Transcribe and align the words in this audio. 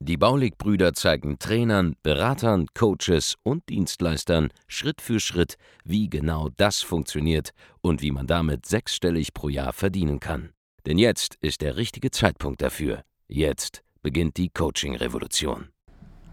Die 0.00 0.16
Baulig-Brüder 0.16 0.94
zeigen 0.94 1.38
Trainern, 1.38 1.94
Beratern, 2.02 2.66
Coaches 2.74 3.36
und 3.42 3.68
Dienstleistern 3.68 4.48
Schritt 4.66 5.00
für 5.00 5.20
Schritt, 5.20 5.56
wie 5.84 6.08
genau 6.08 6.48
das 6.56 6.80
funktioniert 6.80 7.50
und 7.80 8.02
wie 8.02 8.10
man 8.10 8.26
damit 8.26 8.66
sechsstellig 8.66 9.34
pro 9.34 9.48
Jahr 9.48 9.72
verdienen 9.72 10.20
kann. 10.20 10.50
Denn 10.86 10.98
jetzt 10.98 11.36
ist 11.40 11.60
der 11.60 11.76
richtige 11.76 12.10
Zeitpunkt 12.10 12.62
dafür. 12.62 13.02
Jetzt 13.28 13.82
beginnt 14.02 14.36
die 14.36 14.48
Coaching-Revolution. 14.48 15.68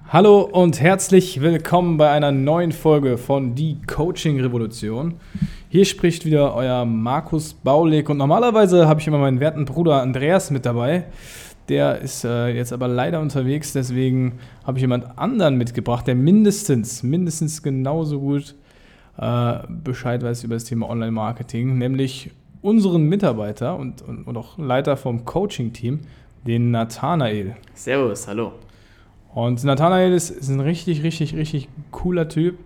Hallo 0.09 0.39
und 0.39 0.79
herzlich 0.79 1.41
willkommen 1.41 1.97
bei 1.97 2.09
einer 2.09 2.31
neuen 2.31 2.71
Folge 2.71 3.17
von 3.17 3.55
Die 3.55 3.77
Coaching 3.87 4.39
Revolution. 4.39 5.19
Hier 5.67 5.83
spricht 5.83 6.23
wieder 6.23 6.55
euer 6.55 6.85
Markus 6.85 7.53
Baulig 7.53 8.07
und 8.09 8.15
normalerweise 8.15 8.87
habe 8.87 9.01
ich 9.01 9.07
immer 9.07 9.17
meinen 9.17 9.41
werten 9.41 9.65
Bruder 9.65 10.01
Andreas 10.01 10.49
mit 10.49 10.65
dabei. 10.65 11.07
Der 11.69 11.99
ist 11.99 12.23
äh, 12.23 12.47
jetzt 12.47 12.71
aber 12.71 12.87
leider 12.87 13.19
unterwegs, 13.19 13.73
deswegen 13.73 14.39
habe 14.65 14.77
ich 14.77 14.81
jemand 14.81 15.17
anderen 15.17 15.57
mitgebracht, 15.57 16.07
der 16.07 16.15
mindestens, 16.15 17.03
mindestens 17.03 17.61
genauso 17.61 18.21
gut 18.21 18.55
äh, 19.17 19.59
Bescheid 19.83 20.23
weiß 20.23 20.43
über 20.43 20.55
das 20.55 20.63
Thema 20.63 20.89
Online-Marketing, 20.89 21.77
nämlich 21.77 22.31
unseren 22.61 23.03
Mitarbeiter 23.03 23.77
und, 23.77 24.01
und, 24.01 24.25
und 24.25 24.37
auch 24.37 24.57
Leiter 24.57 24.95
vom 24.95 25.25
Coaching-Team, 25.25 25.99
den 26.45 26.71
Nathanael. 26.71 27.55
Servus, 27.73 28.27
hallo. 28.27 28.53
Und 29.33 29.63
Nathanael 29.63 30.13
ist, 30.13 30.29
ist 30.29 30.49
ein 30.49 30.61
richtig, 30.61 31.03
richtig, 31.03 31.35
richtig 31.35 31.67
cooler 31.91 32.29
Typ. 32.29 32.57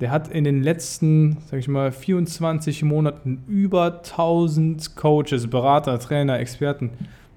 Der 0.00 0.10
hat 0.10 0.28
in 0.28 0.44
den 0.44 0.62
letzten, 0.62 1.36
sag 1.50 1.58
ich 1.58 1.68
mal, 1.68 1.92
24 1.92 2.82
Monaten 2.84 3.44
über 3.46 3.98
1000 3.98 4.96
Coaches, 4.96 5.48
Berater, 5.48 5.98
Trainer, 5.98 6.38
Experten 6.38 6.90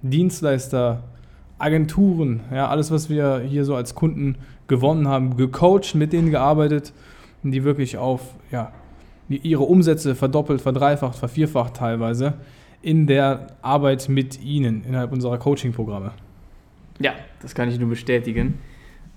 Dienstleister, 0.04 1.04
Agenturen, 1.58 2.42
ja, 2.52 2.68
alles, 2.68 2.92
was 2.92 3.10
wir 3.10 3.40
hier 3.40 3.66
so 3.66 3.76
als 3.76 3.96
Kunden 3.96 4.36
gewonnen 4.68 5.08
haben, 5.08 5.38
gecoacht, 5.38 5.96
mit 5.96 6.14
denen 6.14 6.30
gearbeitet, 6.30 6.94
die 7.42 7.64
wirklich 7.64 7.98
auf 7.98 8.22
ja, 8.52 8.72
ihre 9.30 9.64
Umsätze 9.64 10.16
verdoppelt, 10.16 10.62
verdreifacht, 10.62 11.18
vervierfacht 11.18 11.76
teilweise 11.76 12.36
in 12.82 13.08
der 13.08 13.48
Arbeit 13.62 14.10
mit 14.10 14.44
ihnen 14.44 14.84
innerhalb 14.84 15.14
unserer 15.14 15.38
Coaching-Programme. 15.38 16.12
Ja, 17.00 17.14
das 17.42 17.56
kann 17.56 17.70
ich 17.70 17.80
nur 17.80 17.90
bestätigen. 17.90 18.60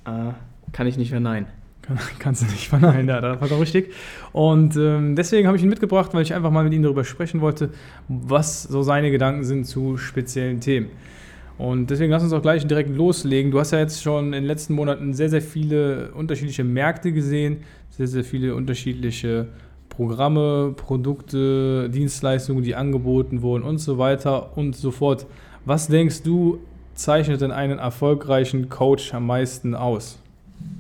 Äh, 0.05 0.33
kann 0.73 0.87
ich 0.87 0.97
nicht 0.97 1.11
verneinen. 1.11 1.49
Kann, 1.87 1.99
kannst 2.19 2.43
du 2.43 2.47
nicht 2.47 2.69
verneinen, 2.69 3.09
ja, 3.09 3.21
das 3.21 3.41
war 3.41 3.49
doch 3.49 3.61
richtig. 3.61 3.93
Und 4.33 4.77
ähm, 4.77 5.15
deswegen 5.15 5.47
habe 5.47 5.57
ich 5.57 5.63
ihn 5.63 5.69
mitgebracht, 5.69 6.13
weil 6.15 6.23
ich 6.23 6.35
einfach 6.35 6.51
mal 6.51 6.65
mit 6.65 6.73
ihm 6.73 6.83
darüber 6.83 7.05
sprechen 7.05 7.41
wollte, 7.41 7.71
was 8.09 8.65
so 8.65 8.83
seine 8.83 9.11
Gedanken 9.11 9.45
sind 9.45 9.67
zu 9.67 9.97
speziellen 9.97 10.61
Themen. 10.61 10.89
Und 11.59 11.89
deswegen 11.89 12.11
lass 12.11 12.23
uns 12.23 12.33
auch 12.33 12.43
gleich 12.43 12.67
direkt 12.67 12.91
loslegen. 12.91 13.51
Du 13.51 13.59
hast 13.59 13.71
ja 13.71 13.79
jetzt 13.79 14.03
schon 14.03 14.27
in 14.27 14.33
den 14.33 14.45
letzten 14.45 14.75
Monaten 14.75 15.15
sehr, 15.15 15.31
sehr 15.31 15.41
viele 15.41 16.13
unterschiedliche 16.13 16.65
Märkte 16.65 17.13
gesehen, 17.13 17.59
sehr, 17.91 18.09
sehr 18.09 18.25
viele 18.25 18.55
unterschiedliche 18.55 19.47
Programme, 19.89 20.75
Produkte, 20.77 21.89
Dienstleistungen, 21.89 22.63
die 22.63 22.75
angeboten 22.75 23.41
wurden 23.41 23.63
und 23.63 23.79
so 23.79 23.97
weiter 23.97 24.57
und 24.59 24.77
so 24.77 24.91
fort. 24.91 25.27
Was 25.65 25.87
denkst 25.87 26.23
du, 26.23 26.59
zeichnet 26.95 27.41
denn 27.41 27.53
einen 27.53 27.79
erfolgreichen 27.79 28.69
Coach 28.69 29.15
am 29.15 29.27
meisten 29.27 29.75
aus? 29.75 30.19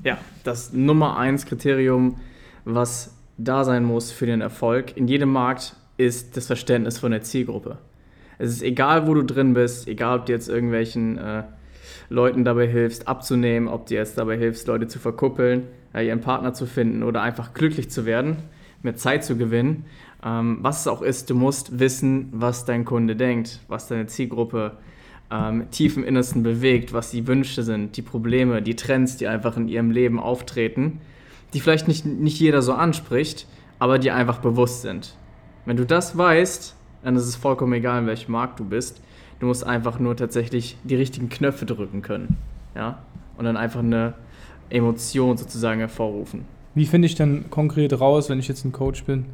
Ja, 0.05 0.19
das 0.45 0.73
Nummer 0.73 1.17
eins 1.17 1.47
Kriterium, 1.47 2.17
was 2.65 3.15
da 3.39 3.65
sein 3.65 3.85
muss 3.85 4.13
für 4.13 4.27
den 4.27 4.41
Erfolg 4.41 4.97
in 4.97 5.09
jedem 5.09 5.33
Markt, 5.33 5.77
ist 5.97 6.37
das 6.37 6.47
Verständnis 6.47 6.99
von 6.99 7.11
der 7.11 7.23
Zielgruppe. 7.23 7.79
Es 8.39 8.51
ist 8.51 8.63
egal, 8.63 9.07
wo 9.07 9.15
du 9.15 9.23
drin 9.23 9.55
bist, 9.55 9.89
egal, 9.89 10.21
ob 10.21 10.27
du 10.27 10.33
jetzt 10.33 10.49
irgendwelchen 10.49 11.19
äh, 11.19 11.45
Leuten 12.09 12.45
dabei 12.45 12.67
hilfst, 12.67 13.09
abzunehmen, 13.09 13.69
ob 13.69 13.87
du 13.87 13.95
jetzt 13.95 14.19
dabei 14.19 14.37
hilfst, 14.37 14.67
Leute 14.69 14.89
zu 14.89 14.99
verkuppeln, 14.99 15.65
äh, 15.95 16.07
ihren 16.07 16.21
Partner 16.21 16.53
zu 16.53 16.67
finden 16.67 17.03
oder 17.03 17.23
einfach 17.23 17.55
glücklich 17.55 17.91
zu 17.91 18.05
werden, 18.05 18.37
mehr 18.83 18.97
Zeit 18.97 19.25
zu 19.25 19.37
gewinnen. 19.37 19.87
Ähm, 20.25 20.59
was 20.61 20.81
es 20.81 20.89
auch 20.89 21.03
ist, 21.03 21.31
du 21.31 21.35
musst 21.35 21.79
wissen, 21.79 22.29
was 22.33 22.65
dein 22.65 22.85
Kunde 22.85 23.17
denkt, 23.17 23.61
was 23.69 23.89
deine 23.89 24.07
Zielgruppe 24.07 24.73
denkt 24.73 24.83
ähm, 25.31 25.71
tief 25.71 25.97
im 25.97 26.05
Innersten 26.05 26.43
bewegt, 26.43 26.93
was 26.93 27.11
die 27.11 27.27
Wünsche 27.27 27.63
sind, 27.63 27.97
die 27.97 28.03
Probleme, 28.03 28.63
die 28.63 28.77
Trends, 28.77 29.17
die 29.17 29.27
einfach 29.27 29.57
in 29.57 29.69
ihrem 29.69 29.91
Leben 29.91 30.21
auftreten, 30.21 31.01
die 31.53 31.61
vielleicht 31.61 31.89
nicht, 31.89 32.05
nicht 32.05 32.39
jeder 32.39 32.63
so 32.63 32.75
anspricht, 32.75 33.47
aber 33.79 33.99
die 33.99 34.11
einfach 34.11 34.39
bewusst 34.39 34.83
sind. 34.83 35.17
Wenn 35.65 35.77
du 35.77 35.85
das 35.85 36.17
weißt, 36.17 36.75
dann 37.03 37.17
ist 37.17 37.27
es 37.27 37.37
vollkommen 37.37 37.73
egal, 37.73 38.01
in 38.01 38.07
welchem 38.07 38.33
Markt 38.33 38.61
du 38.61 38.65
bist. 38.65 39.01
Du 39.39 39.47
musst 39.47 39.67
einfach 39.67 39.99
nur 39.99 40.17
tatsächlich 40.17 40.77
die 40.85 40.95
richtigen 40.95 41.29
Knöpfe 41.29 41.67
drücken 41.67 42.03
können. 42.03 42.37
Ja? 42.75 43.01
Und 43.37 43.45
dann 43.45 43.57
einfach 43.57 43.81
eine 43.81 44.15
Emotion 44.71 45.37
sozusagen 45.37 45.81
hervorrufen. 45.81 46.45
Wie 46.75 46.87
finde 46.87 47.07
ich 47.07 47.15
denn 47.15 47.51
konkret 47.51 47.99
raus, 48.01 48.29
wenn 48.29 48.39
ich 48.39 48.49
jetzt 48.49 48.65
ein 48.65 48.73
Coach 48.73 49.05
bin? 49.05 49.27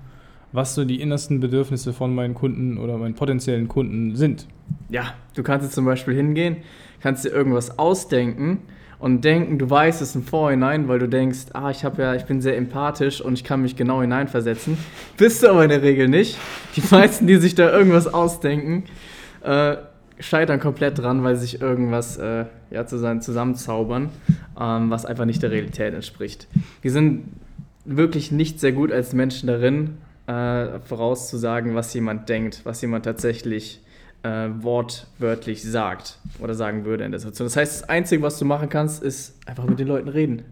Was 0.52 0.74
so 0.74 0.84
die 0.84 1.00
innersten 1.00 1.40
Bedürfnisse 1.40 1.92
von 1.92 2.14
meinen 2.14 2.34
Kunden 2.34 2.78
oder 2.78 2.98
meinen 2.98 3.14
potenziellen 3.14 3.68
Kunden 3.68 4.16
sind. 4.16 4.46
Ja, 4.88 5.14
du 5.34 5.42
kannst 5.42 5.64
jetzt 5.64 5.74
zum 5.74 5.84
Beispiel 5.84 6.14
hingehen, 6.14 6.56
kannst 7.00 7.24
dir 7.24 7.30
irgendwas 7.30 7.78
ausdenken 7.78 8.58
und 8.98 9.24
denken, 9.24 9.58
du 9.58 9.68
weißt 9.68 10.00
es 10.00 10.14
im 10.14 10.22
Vorhinein, 10.22 10.86
weil 10.86 10.98
du 10.98 11.08
denkst, 11.08 11.46
ah, 11.54 11.70
ich 11.70 11.84
habe 11.84 12.02
ja, 12.02 12.14
ich 12.14 12.24
bin 12.24 12.41
sehr 12.41 12.56
empathisch 12.56 13.20
und 13.20 13.34
ich 13.34 13.42
kann 13.42 13.62
mich 13.62 13.74
genau 13.74 14.00
hineinversetzen. 14.00 14.78
Bist 15.16 15.42
du 15.42 15.48
aber 15.48 15.64
in 15.64 15.70
der 15.70 15.82
Regel 15.82 16.08
nicht. 16.08 16.38
Die 16.76 16.82
meisten, 16.91 17.26
die 17.26 17.36
sich 17.36 17.54
da 17.54 17.72
irgendwas 17.72 18.12
ausdenken, 18.12 18.84
äh, 19.42 19.76
scheitern 20.20 20.60
komplett 20.60 20.98
dran, 20.98 21.24
weil 21.24 21.34
sie 21.34 21.42
sich 21.42 21.60
irgendwas 21.60 22.16
äh, 22.16 22.44
ja, 22.70 22.86
zusammenzaubern, 22.86 24.10
ähm, 24.60 24.91
was 24.91 25.04
einfach 25.04 25.24
nicht 25.24 25.42
der 25.42 25.50
Realität 25.50 25.94
entspricht. 25.94 26.46
Wir 26.80 26.92
sind 26.92 27.24
wirklich 27.84 28.30
nicht 28.30 28.60
sehr 28.60 28.72
gut 28.72 28.92
als 28.92 29.12
Menschen 29.12 29.48
darin, 29.48 29.96
äh, 30.27 30.78
vorauszusagen, 30.81 31.75
was 31.75 31.93
jemand 31.94 32.28
denkt, 32.28 32.60
was 32.65 32.81
jemand 32.81 33.05
tatsächlich 33.05 33.81
äh, 34.22 34.49
wortwörtlich 34.60 35.62
sagt 35.62 36.19
oder 36.41 36.55
sagen 36.55 36.84
würde 36.84 37.05
in 37.05 37.10
der 37.10 37.21
Situation. 37.21 37.47
Das 37.47 37.56
heißt, 37.56 37.83
das 37.83 37.88
Einzige, 37.88 38.22
was 38.22 38.38
du 38.38 38.44
machen 38.44 38.69
kannst, 38.69 39.03
ist 39.03 39.37
einfach 39.47 39.65
mit 39.65 39.78
den 39.78 39.88
Leuten 39.88 40.09
reden. 40.09 40.43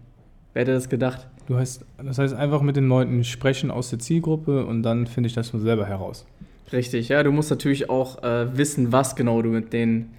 Wer 0.53 0.63
hätte 0.63 0.73
das 0.73 0.89
gedacht? 0.89 1.27
Du 1.47 1.57
heißt, 1.57 1.85
das 2.03 2.17
heißt 2.17 2.33
einfach 2.33 2.61
mit 2.61 2.75
den 2.75 2.87
Leuten 2.87 3.23
sprechen 3.23 3.71
aus 3.71 3.89
der 3.89 3.99
Zielgruppe 3.99 4.65
und 4.65 4.83
dann 4.83 5.07
finde 5.07 5.27
ich 5.27 5.33
das 5.33 5.49
von 5.49 5.61
selber 5.61 5.85
heraus. 5.85 6.25
Richtig, 6.71 7.09
ja. 7.09 7.23
Du 7.23 7.31
musst 7.31 7.49
natürlich 7.49 7.89
auch 7.89 8.23
äh, 8.23 8.57
wissen, 8.57 8.91
was 8.91 9.15
genau 9.15 9.41
du 9.41 9.49
mit 9.49 9.73
denen, 9.73 10.13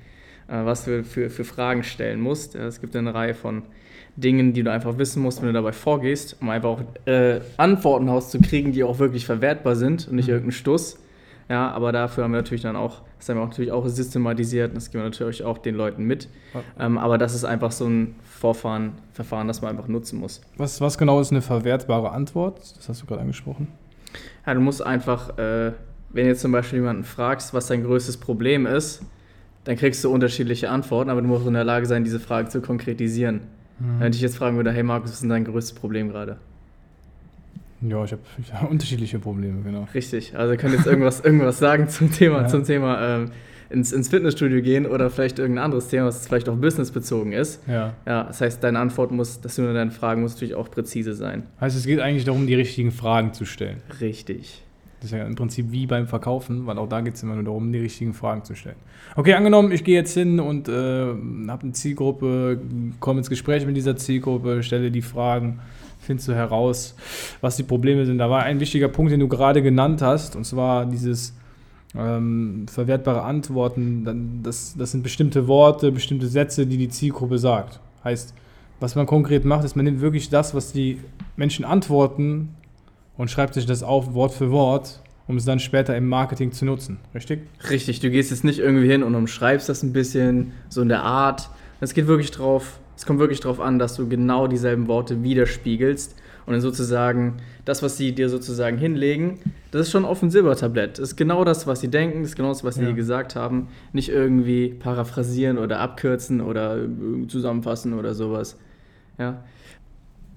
was 0.49 0.85
du 0.85 1.05
für, 1.05 1.31
für 1.31 1.45
Fragen 1.45 1.83
stellen 1.83 2.21
musst. 2.21 2.55
Es 2.55 2.81
gibt 2.81 2.95
eine 2.97 3.15
Reihe 3.15 3.35
von 3.35 3.63
Dingen, 4.17 4.53
die 4.53 4.63
du 4.63 4.71
einfach 4.71 4.99
wissen 4.99 5.23
musst, 5.23 5.41
wenn 5.41 5.49
du 5.49 5.55
dabei 5.55 5.73
vorgehst, 5.73 6.37
um 6.41 6.51
einfach 6.51 6.69
auch 6.71 6.83
äh, 7.07 7.41
Antworten 7.57 8.09
rauszukriegen, 8.09 8.73
die 8.73 8.85
auch 8.85 8.99
wirklich 8.99 9.25
verwertbar 9.25 9.75
sind 9.75 10.09
und 10.09 10.17
nicht 10.17 10.29
mhm. 10.29 10.35
irgendein 10.35 10.53
Stuss. 10.53 10.99
Ja, 11.49 11.71
aber 11.71 11.93
dafür 11.93 12.25
haben 12.25 12.33
wir 12.33 12.39
natürlich 12.39 12.63
dann 12.63 12.77
auch, 12.77 13.03
das 13.19 13.29
haben 13.29 13.39
wir 13.39 13.45
natürlich 13.45 13.73
auch 13.73 13.87
systematisiert 13.87 14.71
und 14.71 14.77
das 14.77 14.91
geben 14.91 15.05
wir 15.05 15.11
natürlich 15.11 15.45
auch 15.45 15.59
den 15.59 15.75
Leuten 15.75 16.05
mit. 16.05 16.29
Ähm, 16.79 16.99
aber 16.99 17.19
das 17.19 17.35
ist 17.35 17.45
einfach 17.45 17.73
so 17.73 17.87
ein 17.87 18.15
Vorfahren, 18.23 18.93
Verfahren, 19.13 19.49
das 19.49 19.61
man 19.61 19.73
einfach 19.73 19.89
nutzen 19.89 20.19
muss. 20.21 20.41
Was, 20.57 20.81
was 20.81 20.99
genau 20.99 21.21
ist 21.21 21.31
eine 21.31 21.43
verwertbare 21.43 22.11
Antwort? 22.13 22.59
Das 22.79 22.89
hast 22.89 23.03
du 23.03 23.07
gerade 23.07 23.21
angesprochen. 23.23 23.69
Ja, 24.47 24.55
du 24.55 24.61
musst 24.61 24.85
einfach, 24.85 25.37
äh, 25.39 25.73
wenn 26.11 26.25
du 26.25 26.31
jetzt 26.31 26.41
zum 26.41 26.53
Beispiel 26.53 26.79
jemanden 26.79 27.05
fragst, 27.05 27.55
was 27.55 27.67
dein 27.67 27.83
größtes 27.83 28.19
Problem 28.19 28.67
ist, 28.67 29.03
dann 29.65 29.77
kriegst 29.77 30.03
du 30.05 30.11
unterschiedliche 30.11 30.71
Antworten, 30.71 31.11
aber 31.11 31.23
du 31.23 31.29
musst 31.29 31.47
in 31.47 31.55
der 31.55 31.65
Lage 31.65 31.87
sein, 31.87 32.05
diese 32.05 32.21
Frage 32.21 32.49
zu 32.49 32.61
konkretisieren. 32.61 33.43
Mhm. 33.79 34.01
Wenn 34.01 34.13
ich 34.13 34.21
jetzt 34.21 34.37
fragen 34.37 34.57
würde, 34.57 34.73
hey 34.73 34.83
Markus, 34.83 35.11
was 35.11 35.15
ist 35.15 35.23
denn 35.23 35.31
dein 35.31 35.45
größtes 35.45 35.75
Problem 35.75 36.09
gerade? 36.09 36.39
Ja, 37.81 38.05
ich 38.05 38.13
habe 38.13 38.23
hab 38.53 38.71
unterschiedliche 38.71 39.19
Probleme, 39.19 39.63
genau. 39.63 39.89
Richtig. 39.93 40.37
Also 40.37 40.53
ihr 40.53 40.59
könnt 40.59 40.75
jetzt 40.75 40.87
irgendwas, 40.87 41.21
irgendwas 41.25 41.59
sagen 41.59 41.89
zum 41.89 42.13
Thema, 42.13 42.43
ja. 42.43 42.47
zum 42.47 42.65
Thema 42.65 43.17
ähm, 43.17 43.31
ins, 43.71 43.93
ins 43.93 44.09
Fitnessstudio 44.09 44.63
gehen 44.63 44.87
oder 44.87 45.11
vielleicht 45.11 45.39
irgendein 45.39 45.65
anderes 45.65 45.89
Thema, 45.89 46.07
was 46.07 46.27
vielleicht 46.27 46.49
auch 46.49 46.57
businessbezogen 46.57 47.33
ist. 47.33 47.67
Ja. 47.67 47.95
Ja, 48.07 48.25
das 48.25 48.41
heißt, 48.41 48.63
deine 48.63 48.79
Antwort 48.79 49.11
muss, 49.11 49.41
dass 49.41 49.57
du 49.57 49.63
nur 49.63 49.75
deine 49.75 49.91
Fragen 49.91 50.23
muss 50.23 50.35
natürlich 50.35 50.55
auch 50.55 50.71
präzise 50.71 51.15
sein. 51.15 51.45
Heißt, 51.61 51.77
es 51.77 51.87
geht 51.87 51.99
eigentlich 51.99 52.25
darum, 52.25 52.47
die 52.47 52.55
richtigen 52.55 52.93
Fragen 52.93 53.33
zu 53.33 53.45
stellen. 53.45 53.79
Richtig. 54.01 54.63
Das 55.03 55.11
ist 55.11 55.19
ja 55.19 55.25
im 55.25 55.35
Prinzip 55.35 55.73
wie 55.73 55.89
beim 55.89 56.07
Verkaufen, 56.07 56.65
weil 56.65 56.79
auch 56.79 56.89
da 56.89 57.01
geht 57.01 57.17
es 57.17 57.25
immer 57.25 57.35
nur 57.35 57.43
darum, 57.43 57.73
die 57.73 57.81
richtigen 57.81 58.15
Fragen 58.15 58.45
zu 58.45 58.55
stellen. 58.55 58.77
Okay, 59.17 59.35
angenommen, 59.35 59.73
ich 59.73 59.83
gehe 59.83 59.97
jetzt 59.97 60.15
hin 60.15 60.39
und 60.39 60.69
äh, 60.69 60.73
habe 60.73 61.63
eine 61.63 61.73
Zielgruppe, 61.73 62.61
komme 63.01 63.19
ins 63.19 63.29
Gespräch 63.29 63.67
mit 63.67 63.77
dieser 63.77 63.97
Zielgruppe, 63.97 64.63
stelle 64.63 64.93
die 64.93 65.03
Fragen, 65.03 65.59
findest 65.99 66.29
du 66.29 66.35
heraus, 66.35 66.95
was 67.41 67.57
die 67.57 67.65
Probleme 67.65 68.07
sind. 68.07 68.19
Da 68.19 68.31
war 68.31 68.45
ein 68.45 68.61
wichtiger 68.61 68.87
Punkt, 68.87 69.11
den 69.11 69.19
du 69.19 69.27
gerade 69.27 69.61
genannt 69.61 70.03
hast, 70.03 70.37
und 70.37 70.45
zwar 70.45 70.87
dieses 70.87 71.35
ähm, 71.97 72.67
verwertbare 72.71 73.23
Antworten. 73.23 74.41
Das, 74.45 74.77
das 74.79 74.93
sind 74.93 75.03
bestimmte 75.03 75.49
Worte, 75.49 75.91
bestimmte 75.91 76.29
Sätze, 76.29 76.65
die 76.65 76.77
die 76.77 76.91
Zielgruppe 76.91 77.39
sagt. 77.39 77.81
Heißt, 78.05 78.35
was 78.79 78.95
man 78.95 79.07
konkret 79.07 79.45
macht, 79.45 79.65
ist, 79.65 79.75
man 79.75 79.85
nimmt 79.85 80.01
wirklich 80.01 80.31
das, 80.31 80.55
was 80.55 80.73
die 80.73 81.01
Menschen 81.35 81.65
antworten 81.65 82.51
und 83.17 83.31
schreibt 83.31 83.55
sich 83.55 83.67
das 83.67 83.83
auf 83.83 84.15
Wort 84.15 84.33
für 84.33 84.51
Wort, 84.51 85.01
um 85.29 85.37
es 85.37 85.45
dann 85.45 85.61
später 85.61 85.97
im 85.97 86.09
Marketing 86.09 86.53
zu 86.53 86.65
nutzen. 86.65 86.99
Richtig? 87.15 87.41
Richtig, 87.71 88.01
du 88.01 88.11
gehst 88.11 88.31
jetzt 88.31 88.45
nicht 88.45 88.59
irgendwie 88.59 88.89
hin 88.89 89.03
und 89.03 89.15
umschreibst 89.15 89.69
das 89.69 89.83
ein 89.83 89.93
bisschen, 89.93 90.53
so 90.69 90.83
in 90.83 90.89
der 90.89 91.03
Art. 91.03 91.49
Es 91.81 91.95
geht 91.95 92.07
wirklich 92.07 92.31
drauf, 92.31 92.81
es 92.97 93.07
kommt 93.07 93.19
wirklich 93.19 93.41
darauf 93.41 93.61
an, 93.61 93.79
dass 93.79 93.97
du 93.97 94.09
genau 94.09 94.47
dieselben 94.47 94.89
Worte 94.89 95.23
widerspiegelst 95.23 96.17
und 96.47 96.53
dann 96.53 96.61
sozusagen 96.61 97.37
das, 97.65 97.83
was 97.83 97.97
sie 97.97 98.13
dir 98.13 98.29
sozusagen 98.29 98.79
hinlegen, 98.79 99.39
das 99.71 99.83
ist 99.83 99.91
schon 99.91 100.05
auf 100.05 100.21
dem 100.21 100.31
Silbertablett. 100.31 100.99
Das 100.99 101.11
ist 101.11 101.17
genau 101.17 101.45
das, 101.45 101.67
was 101.67 101.81
sie 101.81 101.89
denken, 101.89 102.23
das 102.23 102.31
ist 102.31 102.37
genau 102.37 102.49
das, 102.49 102.65
was 102.65 102.75
sie 102.75 102.85
ja. 102.85 102.93
gesagt 102.93 103.37
haben. 103.37 103.69
Nicht 103.93 104.09
irgendwie 104.09 104.69
paraphrasieren 104.69 105.59
oder 105.59 105.79
abkürzen 105.79 106.41
oder 106.41 106.79
zusammenfassen 107.29 107.95
oder 107.95 108.15
sowas. 108.15 108.59
Ja. 109.19 109.45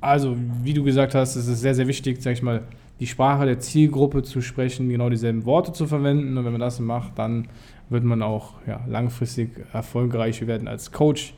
Also, 0.06 0.36
wie 0.63 0.74
du 0.74 0.84
gesagt 0.84 1.16
hast, 1.16 1.36
ist 1.36 1.48
es 1.48 1.62
sehr, 1.62 1.74
sehr 1.75 1.88
wichtig, 1.88 2.22
sag 2.22 2.34
ich 2.34 2.44
mal, 2.44 2.62
die 3.00 3.07
Sprache 3.07 3.46
der 3.46 3.60
Zielgruppe 3.60 4.24
zu 4.24 4.42
sprechen, 4.42 4.88
genau 4.90 5.10
dieselben 5.10 5.46
Worte 5.46 5.74
zu 5.74 5.88
verwenden. 5.88 6.38
Und 6.38 6.46
wenn 6.46 6.52
man 6.52 6.62
das 6.62 6.80
macht, 6.80 7.18
dann 7.18 7.48
wird 7.90 8.04
man 8.04 8.22
auch 8.22 8.54
ja, 8.68 8.81
langfristig 8.88 9.50
erfolgreich 9.74 10.46
werden 10.48 10.68
als 10.68 10.92
Coach. 10.92 11.34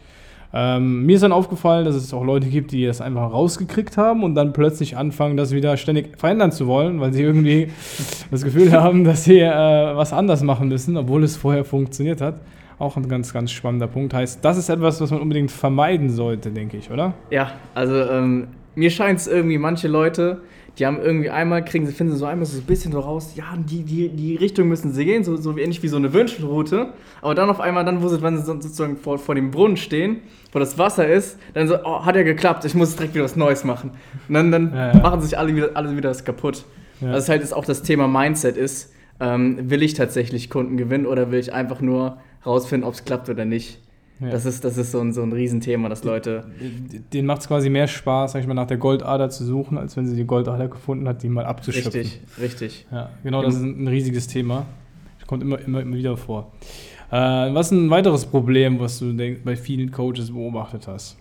Ähm, 0.53 1.05
mir 1.05 1.15
ist 1.15 1.23
dann 1.23 1.33
aufgefallen, 1.33 1.85
dass 1.85 1.95
es 1.95 2.13
auch 2.13 2.23
Leute 2.23 2.47
gibt, 2.47 2.71
die 2.71 2.85
das 2.85 3.01
einfach 3.01 3.31
rausgekriegt 3.33 3.97
haben 3.97 4.23
und 4.23 4.35
dann 4.35 4.53
plötzlich 4.53 4.95
anfangen, 4.95 5.35
das 5.35 5.51
wieder 5.51 5.75
ständig 5.75 6.17
verändern 6.17 6.51
zu 6.51 6.67
wollen, 6.67 7.01
weil 7.01 7.11
sie 7.11 7.21
irgendwie 7.21 7.69
das 8.31 8.43
Gefühl 8.43 8.71
haben, 8.71 9.03
dass 9.03 9.25
sie 9.25 9.39
äh, 9.39 9.49
was 9.95 10.13
anders 10.13 10.43
machen 10.43 10.69
müssen, 10.69 10.95
obwohl 10.95 11.23
es 11.23 11.35
vorher 11.35 11.65
funktioniert 11.65 12.21
hat. 12.21 12.35
Auch 12.79 12.95
ein 12.95 13.09
ganz, 13.09 13.33
ganz 13.33 13.51
spannender 13.51 13.87
Punkt. 13.87 14.13
Heißt, 14.13 14.45
das 14.45 14.57
ist 14.57 14.69
etwas, 14.69 15.01
was 15.01 15.09
man 15.09 15.19
unbedingt 15.19 15.49
vermeiden 15.49 16.11
sollte, 16.11 16.51
denke 16.51 16.77
ich, 16.77 16.91
oder? 16.91 17.13
Ja, 17.31 17.51
also 17.73 17.95
ähm, 17.95 18.47
mir 18.77 18.91
scheint 18.91 19.19
es 19.19 19.27
irgendwie, 19.27 19.57
manche 19.57 19.87
Leute, 19.87 20.41
die 20.77 20.85
haben 20.85 21.01
irgendwie 21.01 21.31
einmal, 21.31 21.65
kriegen 21.65 21.87
sie, 21.87 21.91
finden 21.91 22.13
sie 22.13 22.19
so 22.19 22.25
einmal 22.25 22.45
so 22.45 22.59
ein 22.59 22.63
bisschen 22.63 22.91
so 22.91 22.99
raus, 22.99 23.33
ja, 23.35 23.45
die, 23.57 23.81
die, 23.81 24.09
die 24.09 24.35
Richtung 24.35 24.67
müssen 24.67 24.93
sie 24.93 25.03
gehen, 25.03 25.23
so, 25.23 25.35
so 25.35 25.57
ähnlich 25.57 25.81
wie 25.81 25.87
so 25.87 25.97
eine 25.97 26.13
Wünschelroute. 26.13 26.93
Aber 27.21 27.33
dann 27.33 27.49
auf 27.49 27.59
einmal, 27.59 27.83
dann, 27.83 28.03
wo 28.03 28.07
sie, 28.07 28.21
wenn 28.21 28.37
sie 28.37 28.45
sozusagen 28.45 28.95
vor, 28.95 29.17
vor 29.17 29.33
dem 29.33 29.49
Brunnen 29.49 29.77
stehen, 29.77 30.17
wo 30.51 30.59
das 30.59 30.77
Wasser 30.77 31.07
ist, 31.07 31.39
dann 31.55 31.67
so, 31.67 31.77
oh, 31.83 32.05
hat 32.05 32.15
ja 32.15 32.21
geklappt, 32.21 32.65
ich 32.65 32.75
muss 32.75 32.95
direkt 32.95 33.15
wieder 33.15 33.25
was 33.25 33.35
Neues 33.35 33.63
machen. 33.63 33.91
Und 34.27 34.35
dann, 34.35 34.51
dann 34.51 34.71
ja, 34.71 34.93
ja. 34.93 34.99
machen 34.99 35.21
sich 35.21 35.39
alle 35.39 35.55
wieder, 35.55 35.71
alle 35.73 35.97
wieder 35.97 36.09
das 36.09 36.23
kaputt. 36.23 36.63
Ja. 37.01 37.11
Also 37.11 37.29
halt 37.29 37.41
ist 37.41 37.53
auch 37.53 37.65
das 37.65 37.81
Thema 37.81 38.07
Mindset 38.07 38.57
ist, 38.57 38.93
ähm, 39.19 39.71
will 39.71 39.81
ich 39.81 39.95
tatsächlich 39.95 40.51
Kunden 40.51 40.77
gewinnen 40.77 41.07
oder 41.07 41.31
will 41.31 41.39
ich 41.39 41.51
einfach 41.51 41.81
nur 41.81 42.17
rausfinden, 42.45 42.87
ob 42.87 42.93
es 42.93 43.03
klappt 43.03 43.27
oder 43.29 43.45
nicht. 43.45 43.79
Ja. 44.19 44.29
Das, 44.29 44.45
ist, 44.45 44.63
das 44.63 44.77
ist 44.77 44.91
so 44.91 44.99
ein, 44.99 45.13
so 45.13 45.21
ein 45.21 45.31
Riesenthema, 45.31 45.89
dass 45.89 46.03
Leute. 46.03 46.45
Den 47.13 47.25
macht 47.27 47.41
es 47.41 47.47
quasi 47.47 47.69
mehr 47.69 47.87
Spaß, 47.87 48.31
sag 48.31 48.41
ich 48.41 48.47
mal, 48.47 48.55
nach 48.55 48.67
der 48.67 48.77
Goldader 48.77 49.29
zu 49.29 49.45
suchen, 49.45 49.77
als 49.77 49.95
wenn 49.95 50.07
sie 50.07 50.15
die 50.15 50.25
Goldader 50.25 50.67
gefunden 50.67 51.07
hat, 51.07 51.21
die 51.21 51.29
mal 51.29 51.45
abzuschöpfen. 51.45 52.01
Richtig, 52.01 52.21
richtig. 52.39 52.87
Ja, 52.91 53.09
genau, 53.23 53.43
das 53.43 53.55
ist 53.55 53.61
ein 53.61 53.87
riesiges 53.87 54.27
Thema. 54.27 54.65
Das 55.19 55.27
kommt 55.27 55.43
immer, 55.43 55.59
immer, 55.59 55.81
immer 55.81 55.95
wieder 55.95 56.17
vor. 56.17 56.51
Äh, 57.11 57.15
was 57.15 57.67
ist 57.67 57.73
ein 57.73 57.89
weiteres 57.89 58.25
Problem, 58.25 58.79
was 58.79 58.97
du 58.99 59.13
denk, 59.13 59.43
bei 59.43 59.55
vielen 59.55 59.91
Coaches 59.91 60.31
beobachtet 60.31 60.87
hast? 60.87 61.17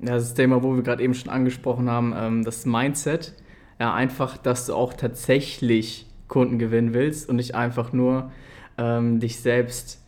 Ja, 0.00 0.14
das 0.14 0.34
Thema, 0.34 0.62
wo 0.62 0.74
wir 0.74 0.82
gerade 0.82 1.02
eben 1.02 1.14
schon 1.14 1.30
angesprochen 1.30 1.88
haben, 1.88 2.12
ähm, 2.16 2.44
das 2.44 2.66
Mindset. 2.66 3.34
Ja, 3.80 3.94
einfach, 3.94 4.36
dass 4.36 4.66
du 4.66 4.74
auch 4.74 4.92
tatsächlich 4.92 6.06
Kunden 6.28 6.58
gewinnen 6.58 6.92
willst 6.92 7.28
und 7.28 7.36
nicht 7.36 7.54
einfach 7.54 7.92
nur 7.92 8.30
ähm, 8.78 9.18
dich 9.18 9.40
selbst 9.40 10.01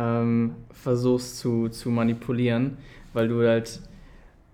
ähm, 0.00 0.54
versuchst 0.72 1.38
zu, 1.38 1.68
zu 1.68 1.90
manipulieren, 1.90 2.78
weil 3.12 3.28
du 3.28 3.46
halt 3.46 3.80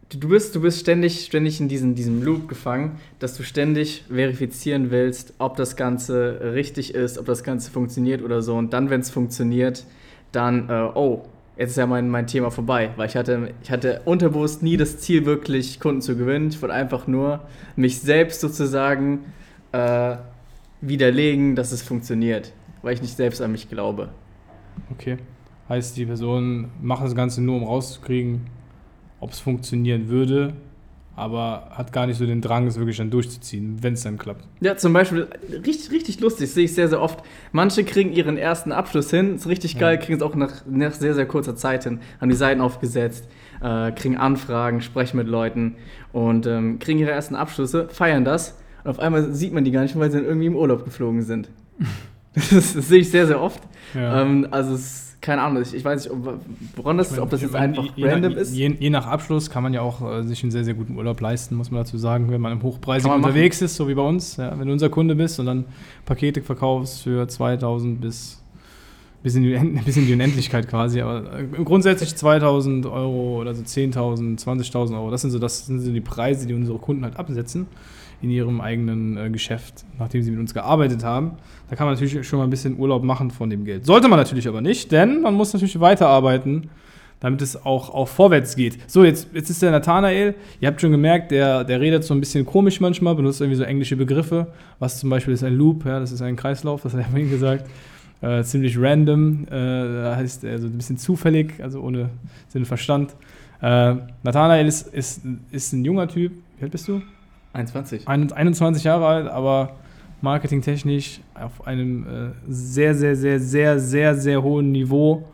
du 0.09 0.29
bist, 0.29 0.55
du 0.55 0.61
bist 0.61 0.81
ständig, 0.81 1.25
ständig 1.25 1.61
in 1.61 1.69
diesen, 1.69 1.95
diesem 1.95 2.23
Loop 2.23 2.49
gefangen, 2.49 2.99
dass 3.19 3.37
du 3.37 3.43
ständig 3.43 4.05
verifizieren 4.09 4.91
willst, 4.91 5.35
ob 5.39 5.57
das 5.57 5.77
Ganze 5.77 6.53
richtig 6.55 6.95
ist, 6.95 7.19
ob 7.19 7.27
das 7.27 7.43
Ganze 7.43 7.71
funktioniert 7.71 8.23
oder 8.23 8.43
so. 8.43 8.55
Und 8.55 8.73
dann, 8.73 8.91
wenn 8.91 9.01
es 9.01 9.11
funktioniert, 9.11 9.85
dann, 10.33 10.69
äh, 10.69 10.91
oh, 10.95 11.25
jetzt 11.57 11.71
ist 11.71 11.77
ja 11.77 11.87
mein, 11.87 12.09
mein 12.09 12.27
Thema 12.27 12.51
vorbei, 12.51 12.91
weil 12.97 13.09
ich 13.09 13.17
hatte, 13.17 13.55
ich 13.63 13.71
hatte 13.71 14.03
unterbewusst 14.05 14.63
nie 14.63 14.77
das 14.77 14.99
Ziel, 14.99 15.27
wirklich 15.27 15.81
Kunden 15.81 16.03
zu 16.03 16.17
gewinnen. 16.17 16.49
Ich 16.49 16.61
wollte 16.63 16.75
einfach 16.75 17.07
nur 17.07 17.41
mich 17.75 18.01
selbst 18.01 18.41
sozusagen 18.41 19.25
äh, 19.73 20.17
widerlegen, 20.81 21.57
dass 21.57 21.73
es 21.73 21.83
funktioniert, 21.83 22.53
weil 22.83 22.95
ich 22.95 23.03
nicht 23.03 23.17
selbst 23.17 23.41
an 23.41 23.53
mich 23.53 23.69
glaube. 23.69 24.11
Okay. 24.93 25.19
Heißt, 25.69 25.97
die 25.97 26.07
Person 26.07 26.69
macht 26.81 27.05
das 27.05 27.15
Ganze 27.15 27.43
nur, 27.43 27.57
um 27.57 27.65
rauszukriegen, 27.65 28.43
ob 29.21 29.33
es 29.33 29.41
funktionieren 29.41 30.09
würde, 30.09 30.55
aber 31.17 31.71
hat 31.71 31.93
gar 31.93 32.07
nicht 32.07 32.19
so 32.19 32.27
den 32.27 32.41
Drang, 32.41 32.67
es 32.67 32.77
wirklich 32.77 32.99
dann 32.99 33.11
durchzuziehen, 33.11 33.79
wenn 33.83 33.95
es 33.95 34.03
dann 34.03 34.19
klappt. 34.19 34.45
Ja, 34.61 34.77
zum 34.77 34.93
Beispiel, 34.93 35.27
richtig, 35.51 35.91
richtig 35.91 36.21
lustig, 36.21 36.51
sehe 36.51 36.65
ich 36.65 36.75
sehr, 36.75 36.89
sehr 36.89 37.01
oft. 37.01 37.21
Manche 37.53 37.85
kriegen 37.85 38.13
ihren 38.13 38.37
ersten 38.37 38.71
Abschluss 38.71 39.11
hin, 39.11 39.37
ist 39.37 39.49
richtig 39.49 39.79
geil, 39.79 39.95
ja. 39.95 40.01
kriegen 40.01 40.19
es 40.19 40.23
auch 40.23 40.35
nach, 40.35 40.65
nach 40.69 40.93
sehr, 40.93 41.15
sehr 41.15 41.27
kurzer 41.27 41.57
Zeit 41.57 41.85
hin, 41.85 42.01
haben 42.21 42.29
die 42.29 42.37
Seiten 42.37 42.61
aufgesetzt, 42.61 43.27
äh, 43.63 43.91
kriegen 43.93 44.17
Anfragen, 44.17 44.83
sprechen 44.83 45.17
mit 45.17 45.27
Leuten 45.27 45.77
und 46.13 46.47
ähm, 46.47 46.79
kriegen 46.79 46.99
ihre 46.99 47.11
ersten 47.11 47.35
Abschlüsse, 47.35 47.89
feiern 47.89 48.25
das 48.25 48.57
und 48.85 48.91
auf 48.91 49.01
einmal 49.01 49.33
sieht 49.35 49.53
man 49.53 49.65
die 49.65 49.73
gar 49.73 49.83
nicht, 49.83 49.99
weil 49.99 50.11
sie 50.11 50.19
dann 50.19 50.27
irgendwie 50.27 50.47
im 50.47 50.55
Urlaub 50.55 50.85
geflogen 50.85 51.23
sind. 51.23 51.49
das, 52.35 52.51
das, 52.51 52.73
sehe 52.89 53.01
ich 53.01 53.11
sehr, 53.11 53.27
sehr 53.27 53.41
oft. 53.41 53.63
Ja. 53.95 54.23
Ähm, 54.23 54.47
also 54.51 54.75
es 54.75 55.06
keine 55.21 55.43
Ahnung, 55.43 55.63
ich, 55.63 55.75
ich 55.75 55.85
weiß 55.85 56.05
nicht, 56.05 56.17
woran 56.77 56.99
das 56.99 57.13
ist, 57.13 57.19
ob 57.19 57.31
das 57.31 57.43
jetzt 57.43 57.55
einfach 57.55 57.85
je, 57.97 58.09
random 58.09 58.33
je, 58.33 58.41
ist. 58.41 58.55
Je, 58.55 58.75
je, 58.79 58.91
nach 58.91 59.07
Abschluss 59.07 59.51
kann 59.51 59.63
man 59.63 59.73
ja 59.73 59.81
auch 59.81 60.01
äh, 60.01 60.23
sich 60.23 60.43
einen 60.43 60.53
sehr, 60.53 60.65
sehr 60.65 60.75
guten 60.75 60.97
Urlaub 60.97 61.21
leisten, 61.21 61.57
muss 61.57 61.71
man 61.71 61.83
dazu 61.83 61.99
sagen, 61.99 62.31
wenn 62.31 62.41
man 62.41 62.53
im 62.53 62.63
Hochpreis 62.63 63.05
unterwegs 63.05 63.63
ist, 63.63 63.77
so 63.77 63.89
wie 63.89 63.95
bei 63.95 64.03
uns. 64.03 64.37
Ja, 64.37 64.59
wenn 64.59 64.67
du 64.67 64.73
unser 64.73 64.89
Kunde 64.89 65.15
bist 65.15 65.41
und 65.41 65.47
dann 65.47 65.65
Pakete 66.05 66.43
verkaufst 66.43 67.03
für 67.03 67.27
2000 67.27 68.01
bis 68.01 68.43
bis 69.23 69.35
in, 69.35 69.43
die, 69.43 69.59
bis 69.85 69.97
in 69.97 70.07
die 70.07 70.13
Unendlichkeit 70.13 70.69
quasi, 70.69 71.01
aber 71.01 71.41
äh, 71.41 71.45
grundsätzlich 71.65 72.15
2000 72.15 72.87
Euro 72.87 73.41
oder 73.41 73.55
so 73.55 73.63
10.000, 73.63 74.41
20.000 74.41 74.95
Euro, 74.95 75.11
das 75.11 75.23
sind, 75.23 75.33
so, 75.33 75.41
das 75.41 75.67
sind 75.67 75.81
so 75.81 75.93
die 75.93 76.01
Preise, 76.01 76.47
die 76.47 76.55
unsere 76.55 76.79
Kunden 76.79 77.03
halt 77.03 77.19
absetzen 77.19 77.67
in 78.23 78.31
ihrem 78.31 78.61
eigenen 78.61 79.17
äh, 79.17 79.31
Geschäft, 79.31 79.85
nachdem 79.99 80.23
sie 80.23 80.31
mit 80.31 80.41
uns 80.41 80.55
gearbeitet 80.55 81.05
haben. 81.05 81.33
Da 81.69 81.77
kann 81.77 81.87
man 81.87 81.95
natürlich 81.95 82.27
schon 82.27 82.39
mal 82.39 82.45
ein 82.45 82.51
bisschen 82.51 82.79
Urlaub 82.79 83.03
machen 83.03 83.31
von 83.31 83.51
dem 83.51 83.65
Geld. 83.65 83.85
Sollte 83.85 84.09
man 84.09 84.19
natürlich 84.19 84.49
aber 84.49 84.61
nicht, 84.61 84.91
denn 84.93 85.23
man 85.23 85.35
muss 85.35 85.53
natürlich 85.53 85.79
weiterarbeiten, 85.81 86.71
damit 87.21 87.43
es 87.43 87.65
auch, 87.65 87.91
auch 87.91 88.09
vorwärts 88.09 88.57
geht. 88.57 88.79
So, 88.91 89.05
jetzt, 89.05 89.29
jetzt 89.33 89.51
ist 89.51 89.63
der 89.63 89.71
Nathanael, 89.71 90.35
ihr 90.61 90.69
habt 90.69 90.81
schon 90.81 90.93
gemerkt, 90.93 91.31
der, 91.31 91.65
der 91.65 91.81
redet 91.81 92.05
so 92.05 92.15
ein 92.15 92.21
bisschen 92.21 92.45
komisch 92.45 92.81
manchmal, 92.81 93.15
benutzt 93.15 93.41
irgendwie 93.41 93.57
so 93.57 93.65
englische 93.65 93.97
Begriffe, 93.97 94.49
was 94.79 94.99
zum 94.99 95.11
Beispiel 95.11 95.35
ist 95.35 95.43
ein 95.43 95.55
Loop, 95.55 95.85
ja, 95.87 95.99
das 95.99 96.13
ist 96.13 96.23
ein 96.23 96.37
Kreislauf, 96.37 96.83
das 96.83 96.93
hat 96.93 97.01
er 97.01 97.07
vorhin 97.11 97.31
gesagt. 97.31 97.69
Äh, 98.23 98.43
ziemlich 98.45 98.79
random, 98.79 99.47
äh, 99.51 100.15
heißt 100.17 100.45
also 100.47 100.69
ein 100.69 100.77
bisschen 100.77 100.97
zufällig, 100.97 101.63
also 101.63 101.83
ohne 101.83 102.09
Sinn 102.49 102.63
und 102.63 102.67
Verstand. 102.67 103.15
Äh, 103.61 103.95
Nathanael 104.23 104.67
ist, 104.67 104.87
ist, 104.89 105.23
ist 105.51 105.73
ein 105.73 105.85
junger 105.85 106.09
Typ. 106.09 106.33
Wie 106.59 106.63
alt 106.63 106.73
bist 106.73 106.89
du? 106.89 107.03
21. 107.57 108.07
21 108.07 108.85
Jahre 108.85 109.07
alt, 109.07 109.29
aber 109.29 109.77
marketingtechnisch 110.21 111.21
auf 111.35 111.67
einem 111.67 112.05
äh, 112.05 112.07
sehr, 112.49 112.95
sehr, 112.95 113.17
sehr, 113.17 113.41
sehr, 113.41 113.79
sehr, 113.79 114.15
sehr 114.15 114.43
hohen 114.43 114.73
Niveau 114.73 115.25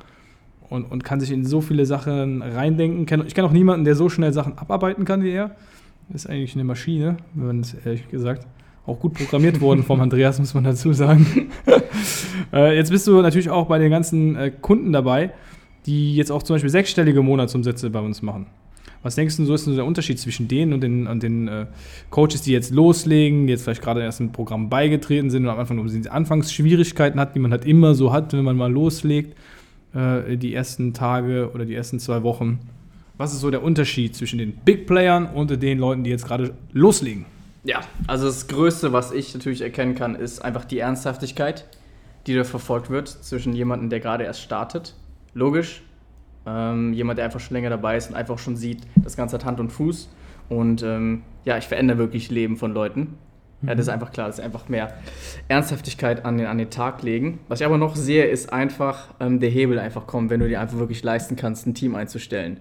und, 0.69 0.91
und 0.91 1.05
kann 1.05 1.21
sich 1.21 1.31
in 1.31 1.45
so 1.45 1.61
viele 1.61 1.87
Sachen 1.87 2.43
reindenken. 2.43 3.27
Ich 3.27 3.35
kenne 3.35 3.47
auch 3.47 3.53
niemanden, 3.53 3.85
der 3.85 3.95
so 3.95 4.09
schnell 4.09 4.33
Sachen 4.33 4.59
abarbeiten 4.59 5.05
kann 5.05 5.23
wie 5.23 5.31
er. 5.31 5.53
Ist 6.13 6.29
eigentlich 6.29 6.55
eine 6.55 6.65
Maschine, 6.65 7.17
wenn 7.35 7.47
man 7.47 7.61
es 7.61 7.75
ehrlich 7.75 8.09
gesagt. 8.09 8.47
Auch 8.87 8.99
gut 8.99 9.15
programmiert 9.15 9.61
worden 9.61 9.85
vom 9.85 10.01
Andreas, 10.07 10.39
muss 10.39 10.55
man 10.55 10.65
dazu 10.65 10.93
sagen. 10.93 11.51
äh, 12.53 12.77
jetzt 12.77 12.91
bist 12.91 13.07
du 13.07 13.23
natürlich 13.23 13.51
auch 13.51 13.67
bei 13.67 13.79
den 13.79 13.91
ganzen 13.91 14.37
äh, 14.37 14.51
Kunden 14.51 14.93
dabei, 14.93 15.33
die 15.87 16.17
jetzt 16.17 16.33
auch 16.33 16.43
zum 16.43 16.55
Beispiel 16.55 16.71
sechsstellige 16.71 17.23
Monatsumsätze 17.23 17.91
bei 17.91 18.01
uns 18.01 18.23
machen. 18.23 18.47
Was 19.03 19.17
denkst 19.17 19.37
du, 19.37 19.45
so 19.45 19.55
ist 19.55 19.67
der 19.67 19.85
Unterschied 19.85 20.19
zwischen 20.19 20.47
denen 20.47 20.73
und 20.73 20.81
den, 20.81 21.07
und 21.07 21.23
den 21.23 21.49
äh, 21.49 21.67
Coaches, 22.11 22.43
die 22.43 22.53
jetzt 22.53 22.71
loslegen, 22.71 23.47
die 23.47 23.53
jetzt 23.53 23.65
vielleicht 23.65 23.83
gerade 23.83 24.01
erst 24.01 24.21
im 24.21 24.31
Programm 24.31 24.69
beigetreten 24.69 25.29
sind 25.29 25.45
und 25.45 25.51
am 25.51 25.59
Anfang 25.59 25.85
diese 25.87 26.13
Anfangsschwierigkeiten 26.13 27.19
hat, 27.19 27.35
die 27.35 27.41
man 27.41 27.51
halt 27.51 27.65
immer 27.65 27.95
so 27.95 28.13
hat, 28.13 28.33
wenn 28.33 28.45
man 28.45 28.57
mal 28.57 28.71
loslegt, 28.71 29.37
äh, 29.95 30.37
die 30.37 30.55
ersten 30.55 30.95
Tage 30.95 31.51
oder 31.53 31.65
die 31.65 31.75
ersten 31.75 31.99
zwei 31.99 32.23
Wochen. 32.23 32.61
Was 33.19 33.33
ist 33.33 33.41
so 33.41 33.51
der 33.51 33.63
Unterschied 33.63 34.17
zwischen 34.17 34.39
den 34.39 34.53
Big 34.53 34.87
Playern 34.87 35.27
und 35.27 35.51
den 35.63 35.79
Leuten, 35.79 36.05
die 36.05 36.11
jetzt 36.11 36.27
gerade 36.27 36.55
loslegen? 36.73 37.27
Ja, 37.65 37.81
also 38.07 38.27
das 38.27 38.49
Größte, 38.49 38.93
was 38.93 39.13
ich 39.13 39.35
natürlich 39.35 39.63
erkennen 39.63 39.95
kann, 39.95 40.15
ist 40.15 40.41
einfach 40.41 40.65
die 40.65 40.79
Ernsthaftigkeit, 40.79 41.67
die 42.27 42.35
da 42.35 42.45
verfolgt 42.45 42.91
wird 42.91 43.09
zwischen 43.09 43.53
jemandem, 43.53 43.91
der 43.91 44.01
gerade 44.01 44.25
erst 44.25 44.41
startet. 44.43 44.95
Logisch. 45.35 45.83
Ähm, 46.47 46.93
jemand, 46.93 47.19
der 47.19 47.25
einfach 47.25 47.41
schon 47.41 47.55
länger 47.55 47.71
dabei 47.71 47.97
ist 47.97 48.11
und 48.11 48.17
einfach 48.17 48.39
schon 48.39 48.57
sieht, 48.57 48.83
das 48.97 49.17
Ganze 49.17 49.35
hat 49.35 49.45
Hand 49.45 49.61
und 49.61 49.71
Fuß. 49.71 50.09
Und 50.49 50.83
ähm, 50.83 51.23
ja, 51.45 51.57
ich 51.57 51.67
verändere 51.67 51.99
wirklich 51.99 52.31
Leben 52.31 52.57
von 52.57 52.73
Leuten. 52.73 53.19
Ja, 53.63 53.77
das 53.77 53.87
ist 53.87 53.89
einfach 53.91 54.11
klar, 54.11 54.27
das 54.27 54.39
ist 54.39 54.45
einfach 54.45 54.69
mehr 54.69 54.93
Ernsthaftigkeit 55.47 56.25
an 56.25 56.37
den, 56.37 56.49
an 56.49 56.59
den 56.59 56.71
Tag 56.71 57.03
legen. 57.03 57.39
Was 57.49 57.61
ich 57.61 57.67
aber 57.67 57.79
noch 57.79 57.95
sehe, 57.95 58.25
ist 58.25 58.53
einfach 58.53 59.15
ähm, 59.21 59.39
der 59.39 59.51
Hebel 59.51 59.79
einfach 59.79 60.07
kommen, 60.07 60.31
wenn 60.31 60.41
du 60.41 60.49
dir 60.49 60.61
einfach 60.61 60.79
wirklich 60.79 61.03
leisten 61.05 61.37
kannst, 61.37 61.67
ein 61.67 61.75
Team 61.75 61.95
einzustellen. 61.95 62.59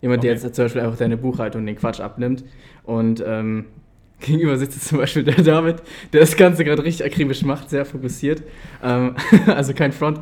Jemand, 0.00 0.20
okay. 0.20 0.28
der 0.28 0.42
jetzt 0.42 0.54
zum 0.54 0.64
Beispiel 0.64 0.82
einfach 0.82 0.96
deine 0.96 1.16
Buchhaltung 1.16 1.66
den 1.66 1.76
Quatsch 1.76 2.00
abnimmt 2.00 2.44
und 2.84 3.22
ähm, 3.26 3.66
gegenüber 4.20 4.56
sitzt 4.56 4.76
jetzt 4.76 4.88
zum 4.88 4.98
Beispiel 4.98 5.24
der 5.24 5.42
David, 5.42 5.82
der 6.12 6.20
das 6.20 6.36
Ganze 6.36 6.64
gerade 6.64 6.84
richtig 6.84 7.04
akribisch 7.04 7.42
macht, 7.42 7.68
sehr 7.68 7.84
fokussiert. 7.84 8.42
Ähm, 8.82 9.16
also 9.46 9.74
kein 9.74 9.90
Front, 9.90 10.20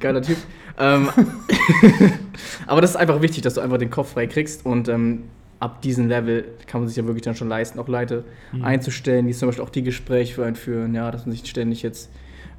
geiler 0.00 0.22
Typ. 0.22 0.38
Aber 2.68 2.82
das 2.82 2.90
ist 2.90 2.96
einfach 2.96 3.22
wichtig, 3.22 3.42
dass 3.42 3.54
du 3.54 3.60
einfach 3.60 3.78
den 3.78 3.90
Kopf 3.90 4.12
frei 4.12 4.26
kriegst 4.26 4.66
und 4.66 4.88
ähm, 4.88 5.24
ab 5.58 5.80
diesem 5.82 6.06
Level 6.06 6.44
kann 6.66 6.82
man 6.82 6.88
sich 6.88 6.96
ja 6.96 7.04
wirklich 7.06 7.22
dann 7.22 7.34
schon 7.34 7.48
leisten, 7.48 7.78
auch 7.78 7.88
Leute 7.88 8.24
mhm. 8.52 8.64
einzustellen, 8.64 9.26
die 9.26 9.32
zum 9.32 9.48
Beispiel 9.48 9.64
auch 9.64 9.70
die 9.70 9.82
Gespräche 9.82 10.34
für 10.34 10.44
einen 10.44 10.54
führen, 10.54 10.94
ja, 10.94 11.10
dass 11.10 11.24
man 11.24 11.32
nicht 11.32 11.48
ständig 11.48 11.82
jetzt 11.82 12.10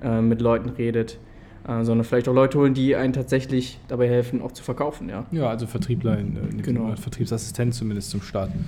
äh, 0.04 0.20
mit 0.20 0.42
Leuten 0.42 0.70
redet, 0.70 1.20
äh, 1.68 1.84
sondern 1.84 2.06
vielleicht 2.06 2.28
auch 2.28 2.34
Leute 2.34 2.58
holen, 2.58 2.74
die 2.74 2.96
einen 2.96 3.14
tatsächlich 3.14 3.80
dabei 3.88 4.10
helfen, 4.10 4.42
auch 4.42 4.52
zu 4.52 4.64
verkaufen, 4.64 5.10
ja. 5.10 5.28
Ja, 5.32 5.48
also 5.48 5.68
Vertriebler, 5.68 6.18
äh, 6.18 6.24
genau. 6.62 6.96
Vertriebsassistent 6.96 7.76
zumindest 7.76 8.10
zum 8.10 8.24
Starten. 8.24 8.66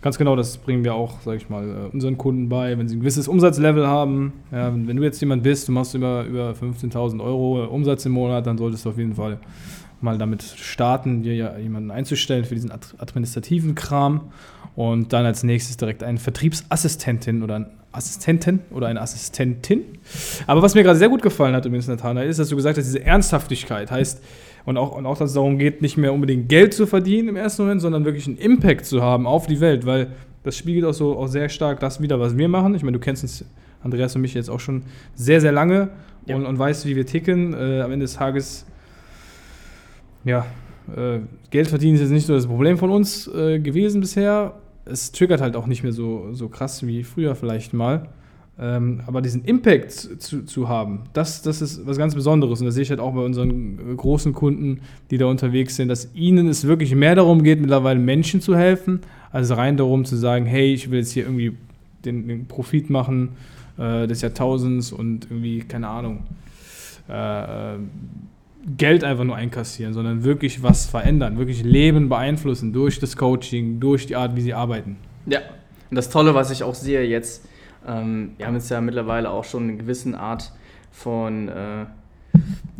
Ganz 0.00 0.16
genau, 0.16 0.36
das 0.36 0.58
bringen 0.58 0.84
wir 0.84 0.94
auch, 0.94 1.20
sage 1.22 1.38
ich 1.38 1.48
mal, 1.50 1.68
äh, 1.68 1.92
unseren 1.92 2.16
Kunden 2.16 2.48
bei, 2.48 2.78
wenn 2.78 2.88
sie 2.88 2.96
ein 2.96 3.00
gewisses 3.00 3.26
Umsatzlevel 3.26 3.86
haben. 3.86 4.32
Ja, 4.52 4.72
wenn 4.72 4.96
du 4.96 5.02
jetzt 5.02 5.20
jemand 5.20 5.42
bist, 5.42 5.66
du 5.66 5.72
machst 5.72 5.94
über, 5.94 6.24
über 6.24 6.52
15.000 6.52 7.20
Euro 7.20 7.64
Umsatz 7.66 8.06
im 8.06 8.12
Monat, 8.12 8.46
dann 8.46 8.56
solltest 8.56 8.84
du 8.84 8.90
auf 8.90 8.98
jeden 8.98 9.14
Fall 9.14 9.40
mal 10.04 10.18
damit 10.18 10.42
starten, 10.42 11.22
dir 11.22 11.34
ja 11.34 11.58
jemanden 11.58 11.90
einzustellen 11.90 12.44
für 12.44 12.54
diesen 12.54 12.70
administrativen 12.70 13.74
Kram 13.74 14.32
und 14.76 15.12
dann 15.12 15.26
als 15.26 15.42
nächstes 15.42 15.76
direkt 15.76 16.02
eine 16.02 16.18
Vertriebsassistentin 16.18 17.42
oder 17.42 17.56
einen 17.56 17.66
Assistenten 17.92 18.60
oder 18.70 18.88
eine 18.88 19.00
Assistentin. 19.00 19.82
Aber 20.46 20.62
was 20.62 20.74
mir 20.74 20.82
gerade 20.82 20.98
sehr 20.98 21.08
gut 21.08 21.22
gefallen 21.22 21.54
hat 21.54 21.64
übrigens, 21.64 21.88
Nathanael, 21.88 22.28
ist, 22.28 22.38
dass 22.38 22.48
du 22.48 22.56
gesagt 22.56 22.76
hast, 22.78 22.86
diese 22.86 23.04
Ernsthaftigkeit 23.04 23.90
heißt, 23.90 24.22
und 24.64 24.78
auch, 24.78 24.92
und 24.92 25.04
auch, 25.04 25.18
dass 25.18 25.30
es 25.30 25.34
darum 25.34 25.58
geht, 25.58 25.82
nicht 25.82 25.96
mehr 25.96 26.12
unbedingt 26.12 26.48
Geld 26.48 26.72
zu 26.72 26.86
verdienen 26.86 27.28
im 27.28 27.36
ersten 27.36 27.62
Moment, 27.62 27.82
sondern 27.82 28.04
wirklich 28.04 28.26
einen 28.26 28.38
Impact 28.38 28.86
zu 28.86 29.02
haben 29.02 29.26
auf 29.26 29.46
die 29.46 29.60
Welt, 29.60 29.84
weil 29.84 30.12
das 30.42 30.56
spiegelt 30.56 30.84
auch 30.84 30.94
so 30.94 31.18
auch 31.18 31.26
sehr 31.26 31.48
stark 31.48 31.80
das 31.80 32.00
wieder, 32.00 32.18
was 32.18 32.36
wir 32.36 32.48
machen. 32.48 32.74
Ich 32.74 32.82
meine, 32.82 32.96
du 32.96 33.00
kennst 33.00 33.22
uns, 33.22 33.44
Andreas 33.82 34.14
und 34.16 34.22
mich 34.22 34.34
jetzt 34.34 34.48
auch 34.48 34.60
schon 34.60 34.84
sehr, 35.14 35.40
sehr 35.40 35.52
lange 35.52 35.90
ja. 36.26 36.36
und, 36.36 36.46
und 36.46 36.58
weißt, 36.58 36.86
wie 36.86 36.96
wir 36.96 37.04
ticken. 37.04 37.52
Äh, 37.52 37.82
am 37.82 37.92
Ende 37.92 38.04
des 38.04 38.14
Tages 38.14 38.64
ja, 40.24 40.46
äh, 40.94 41.20
Geld 41.50 41.68
verdienen 41.68 41.94
ist 41.94 42.00
jetzt 42.00 42.10
nicht 42.10 42.26
so 42.26 42.34
das 42.34 42.46
Problem 42.46 42.78
von 42.78 42.90
uns 42.90 43.28
äh, 43.28 43.58
gewesen 43.58 44.00
bisher. 44.00 44.54
Es 44.84 45.12
triggert 45.12 45.40
halt 45.40 45.56
auch 45.56 45.66
nicht 45.66 45.82
mehr 45.82 45.92
so, 45.92 46.32
so 46.32 46.48
krass 46.48 46.86
wie 46.86 47.04
früher 47.04 47.34
vielleicht 47.34 47.72
mal. 47.72 48.08
Ähm, 48.56 49.00
aber 49.06 49.20
diesen 49.20 49.44
Impact 49.44 49.90
zu, 49.90 50.44
zu 50.44 50.68
haben, 50.68 51.00
das, 51.12 51.42
das 51.42 51.60
ist 51.60 51.86
was 51.86 51.96
ganz 51.96 52.14
Besonderes. 52.14 52.60
Und 52.60 52.66
das 52.66 52.74
sehe 52.74 52.82
ich 52.82 52.90
halt 52.90 53.00
auch 53.00 53.12
bei 53.12 53.22
unseren 53.22 53.78
äh, 53.92 53.94
großen 53.96 54.32
Kunden, 54.32 54.80
die 55.10 55.18
da 55.18 55.26
unterwegs 55.26 55.74
sind, 55.76 55.88
dass 55.88 56.14
ihnen 56.14 56.48
es 56.48 56.64
wirklich 56.64 56.94
mehr 56.94 57.16
darum 57.16 57.42
geht, 57.42 57.60
mittlerweile 57.60 57.98
Menschen 57.98 58.40
zu 58.40 58.56
helfen, 58.56 59.00
als 59.32 59.56
rein 59.56 59.76
darum 59.76 60.04
zu 60.04 60.16
sagen, 60.16 60.46
hey, 60.46 60.72
ich 60.72 60.90
will 60.90 61.00
jetzt 61.00 61.12
hier 61.12 61.24
irgendwie 61.24 61.56
den, 62.04 62.28
den 62.28 62.46
Profit 62.46 62.90
machen 62.90 63.30
äh, 63.76 64.06
des 64.06 64.20
Jahrtausends 64.20 64.92
und 64.92 65.26
irgendwie, 65.30 65.60
keine 65.60 65.88
Ahnung, 65.88 66.22
äh, 67.08 67.74
äh 67.74 67.78
Geld 68.66 69.04
einfach 69.04 69.24
nur 69.24 69.36
einkassieren, 69.36 69.92
sondern 69.92 70.24
wirklich 70.24 70.62
was 70.62 70.86
verändern, 70.86 71.38
wirklich 71.38 71.62
Leben 71.62 72.08
beeinflussen 72.08 72.72
durch 72.72 72.98
das 72.98 73.16
Coaching, 73.16 73.80
durch 73.80 74.06
die 74.06 74.16
Art, 74.16 74.36
wie 74.36 74.40
sie 74.40 74.54
arbeiten. 74.54 74.96
Ja, 75.26 75.40
und 75.90 75.96
das 75.96 76.08
Tolle, 76.08 76.34
was 76.34 76.50
ich 76.50 76.62
auch 76.62 76.74
sehe 76.74 77.04
jetzt, 77.04 77.46
ähm, 77.86 78.32
wir 78.38 78.46
haben 78.46 78.54
jetzt 78.54 78.70
ja 78.70 78.80
mittlerweile 78.80 79.30
auch 79.30 79.44
schon 79.44 79.64
eine 79.64 79.76
gewisse 79.76 80.18
Art 80.18 80.52
von 80.90 81.48
äh, 81.48 81.86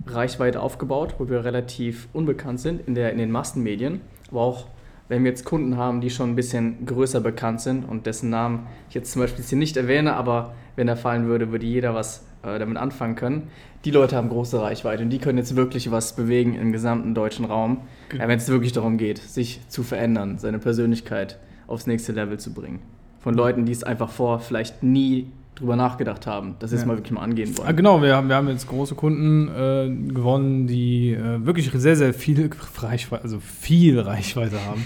Reichweite 0.07 0.61
aufgebaut, 0.61 1.17
wo 1.19 1.29
wir 1.29 1.45
relativ 1.45 2.09
unbekannt 2.13 2.61
sind 2.61 2.87
in, 2.87 2.95
der, 2.95 3.13
in 3.13 3.19
den 3.19 3.31
Massenmedien, 3.31 4.01
aber 4.31 4.41
auch 4.41 4.67
wenn 5.09 5.23
wir 5.23 5.31
jetzt 5.31 5.45
Kunden 5.45 5.77
haben, 5.77 6.01
die 6.01 6.09
schon 6.09 6.31
ein 6.31 6.37
bisschen 6.37 6.87
größer 6.87 7.21
bekannt 7.21 7.61
sind 7.61 7.85
und 7.85 8.07
dessen 8.07 8.31
Namen 8.31 8.67
ich 8.89 8.95
jetzt 8.95 9.13
zum 9.13 9.21
Beispiel 9.21 9.45
hier 9.45 9.59
nicht 9.59 9.77
erwähne, 9.77 10.15
aber 10.15 10.55
wenn 10.77 10.89
er 10.89 10.97
fallen 10.97 11.27
würde, 11.27 11.53
würde 11.53 11.67
jeder 11.67 11.95
was 11.95 12.25
äh, 12.45 12.59
damit 12.59 12.77
anfangen 12.77 13.15
können. 13.15 13.49
Die 13.85 13.91
Leute 13.91 14.17
haben 14.17 14.29
große 14.29 14.61
Reichweite 14.61 15.03
und 15.03 15.11
die 15.11 15.19
können 15.19 15.39
jetzt 15.39 15.57
wirklich 15.57 15.91
was 15.91 16.17
bewegen 16.17 16.55
im 16.55 16.73
gesamten 16.73 17.15
deutschen 17.15 17.45
Raum, 17.45 17.83
genau. 18.09 18.27
wenn 18.27 18.39
es 18.39 18.49
wirklich 18.49 18.73
darum 18.73 18.97
geht, 18.97 19.19
sich 19.19 19.61
zu 19.69 19.83
verändern, 19.83 20.39
seine 20.39 20.59
Persönlichkeit 20.59 21.39
aufs 21.67 21.87
nächste 21.87 22.13
Level 22.13 22.39
zu 22.39 22.53
bringen. 22.55 22.81
Von 23.21 23.35
Leuten, 23.35 23.65
die 23.65 23.73
es 23.73 23.85
einfach 23.85 24.11
vor 24.11 24.41
vielleicht 24.41 24.83
nie 24.83 25.29
drüber 25.55 25.77
nachgedacht 25.77 26.27
haben, 26.27 26.57
dass 26.59 26.71
sie 26.71 26.77
ja. 26.77 26.83
es 26.83 26.87
mal 26.87 26.97
wirklich 26.97 27.13
mal 27.13 27.23
angehen 27.23 27.57
wollen. 27.57 27.69
Ah, 27.69 27.73
genau, 27.73 28.03
wir 28.03 28.17
haben, 28.17 28.29
wir 28.29 28.37
haben 28.37 28.49
jetzt 28.49 28.69
große 28.69 28.95
Kunden 28.95 29.49
äh, 29.49 30.13
gewonnen, 30.13 30.67
die 30.67 31.13
äh, 31.13 31.45
wirklich 31.45 31.71
sehr, 31.73 31.97
sehr 31.97 32.13
viel 32.13 32.51
Reichweite, 32.79 33.23
also 33.23 33.39
viel 33.41 34.01
Reichweite 34.01 34.65
haben. 34.65 34.85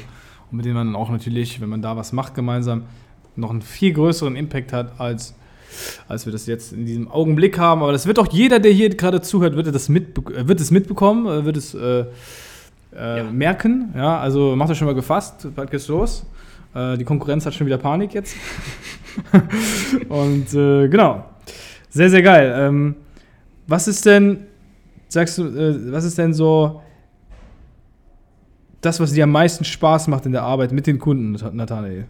Und 0.51 0.57
mit 0.57 0.67
denen 0.67 0.75
man 0.75 0.95
auch 0.95 1.11
natürlich, 1.11 1.61
wenn 1.61 1.69
man 1.69 1.83
da 1.83 1.97
was 1.97 2.13
macht 2.13 2.35
gemeinsam, 2.35 2.85
noch 3.37 3.51
einen 3.51 3.63
viel 3.63 3.93
größeren 3.93 4.37
Impact 4.37 4.73
hat 4.73 5.01
als 5.01 5.35
als 6.09 6.27
wir 6.27 6.33
das 6.33 6.47
jetzt 6.47 6.73
in 6.73 6.87
diesem 6.87 7.09
Augenblick 7.09 7.59
haben. 7.59 7.83
Aber 7.83 7.93
das 7.93 8.07
wird 8.07 8.19
auch 8.19 8.31
jeder, 8.33 8.59
der 8.59 8.73
hier 8.73 8.91
gerade 8.91 9.21
zuhört, 9.21 9.57
wird 9.57 9.67
es, 9.67 9.89
mitbe 9.89 10.35
äh, 10.35 10.49
wird 10.49 10.61
es 10.61 10.71
mitbekommen, 10.71 11.27
äh, 11.27 11.45
wird 11.45 11.57
es 11.57 11.75
äh, 11.75 12.01
äh, 12.01 12.05
ja. 12.95 13.25
merken. 13.25 13.93
Ja, 13.97 14.19
also 14.19 14.57
macht 14.57 14.71
euch 14.71 14.79
schon 14.79 14.87
mal 14.87 14.95
gefasst, 14.95 15.49
bald 15.55 15.71
geht's 15.71 15.89
los. 15.89 16.25
Äh, 16.75 16.97
die 16.97 17.05
Konkurrenz 17.05 17.47
hat 17.47 17.55
schon 17.55 17.67
wieder 17.67 17.79
Panik 17.79 18.15
jetzt. 18.15 18.37
Und 20.09 20.55
äh, 20.55 20.89
genau. 20.89 21.25
Sehr, 21.91 22.11
sehr 22.11 22.23
geil. 22.23 22.55
Ähm, 22.57 22.97
was 23.67 23.89
ist 23.89 24.05
denn, 24.07 24.47
sagst 25.09 25.39
du, 25.39 25.93
was 25.93 26.05
ist 26.05 26.19
denn 26.19 26.35
so 26.35 26.83
das, 28.81 29.01
was 29.01 29.13
dir 29.13 29.25
am 29.25 29.33
meisten 29.33 29.65
Spaß 29.65 30.09
macht 30.09 30.27
in 30.27 30.33
der 30.33 30.43
Arbeit 30.43 30.73
mit 30.73 30.87
den 30.87 30.99
Kunden, 30.99 31.33
Nathanael? 31.33 32.07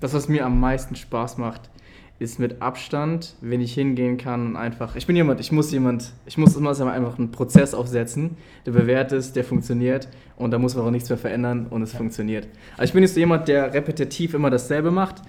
Das, 0.00 0.14
was 0.14 0.28
mir 0.28 0.44
am 0.44 0.60
meisten 0.60 0.94
Spaß 0.94 1.38
macht, 1.38 1.70
ist 2.18 2.40
mit 2.40 2.60
Abstand, 2.60 3.36
wenn 3.40 3.60
ich 3.60 3.74
hingehen 3.74 4.16
kann 4.16 4.48
und 4.48 4.56
einfach, 4.56 4.96
ich 4.96 5.06
bin 5.06 5.14
jemand, 5.14 5.38
ich 5.38 5.52
muss 5.52 5.70
jemand, 5.70 6.12
ich 6.26 6.36
muss 6.36 6.56
immer 6.56 6.70
einfach 6.70 7.18
einen 7.18 7.30
Prozess 7.30 7.74
aufsetzen, 7.74 8.36
der 8.66 8.72
bewährt 8.72 9.12
ist, 9.12 9.36
der 9.36 9.44
funktioniert 9.44 10.08
und 10.36 10.50
da 10.50 10.58
muss 10.58 10.74
man 10.74 10.84
auch 10.84 10.90
nichts 10.90 11.08
mehr 11.08 11.18
verändern 11.18 11.66
und 11.70 11.82
es 11.82 11.92
ja. 11.92 11.98
funktioniert. 11.98 12.48
Also 12.76 12.84
ich 12.84 12.92
bin 12.92 13.02
jetzt 13.02 13.14
so 13.14 13.20
jemand, 13.20 13.46
der 13.46 13.72
repetitiv 13.72 14.34
immer 14.34 14.50
dasselbe 14.50 14.90
macht, 14.90 15.22